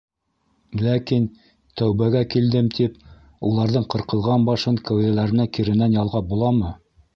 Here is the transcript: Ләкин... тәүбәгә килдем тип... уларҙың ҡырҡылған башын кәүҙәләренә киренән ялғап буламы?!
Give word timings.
Ләкин... 0.85 1.27
тәүбәгә 1.81 2.21
килдем 2.37 2.71
тип... 2.79 2.97
уларҙың 3.51 3.87
ҡырҡылған 3.95 4.49
башын 4.51 4.83
кәүҙәләренә 4.91 5.49
киренән 5.59 5.97
ялғап 6.01 6.29
буламы?! 6.35 6.77